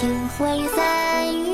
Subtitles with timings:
[0.00, 1.49] 清辉散，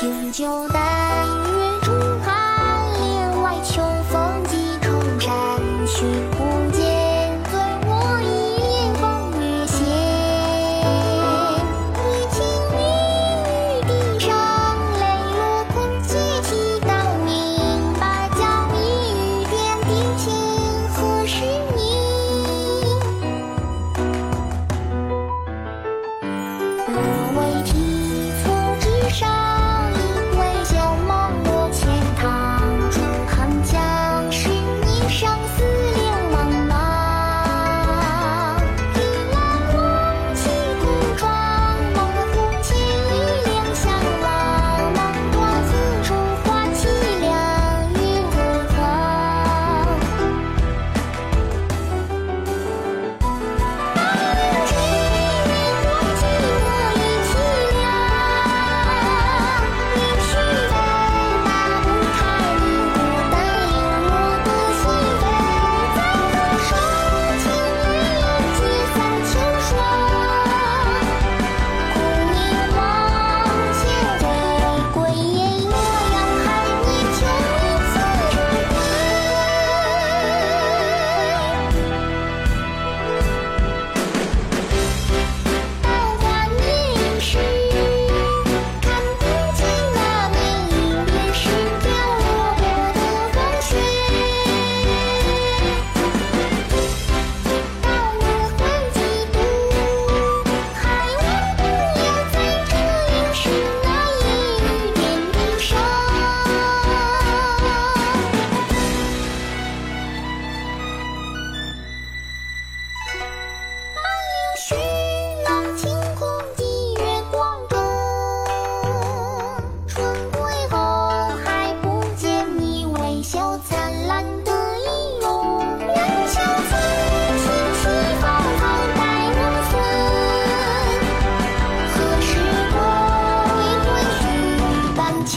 [0.00, 1.07] 敬酒难。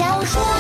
[0.01, 0.50] 小说。